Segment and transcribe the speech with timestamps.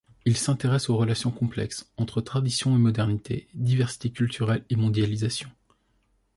[0.25, 5.51] Il s’intéresse aux relations complexes entre tradition et modernité, diversité culturelle et mondialisation.